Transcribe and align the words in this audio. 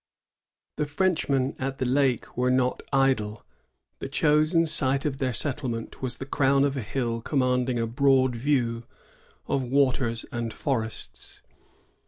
The 0.77 0.87
Frenchmen 0.87 1.55
at 1.59 1.77
the 1.77 1.85
lake 1.85 2.35
were 2.35 2.49
not 2.49 2.81
idle. 2.91 3.45
The 3.99 4.09
chosen 4.09 4.65
site 4.65 5.05
of 5.05 5.19
their 5.19 5.31
settlement 5.31 6.01
was 6.01 6.17
the 6.17 6.25
crown 6.25 6.63
of 6.63 6.75
a 6.75 6.81
hill 6.81 7.21
commanding 7.21 7.77
a 7.77 7.85
broad 7.85 8.35
view 8.35 8.85
of 9.47 9.61
waters 9.61 10.25
and 10.31 10.51
forests. 10.51 11.41